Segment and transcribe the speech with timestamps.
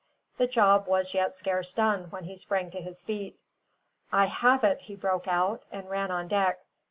[0.39, 3.37] The job was yet scarce done, when he sprang to his feet.
[4.11, 6.65] "I have it," he broke out, and ran on deck.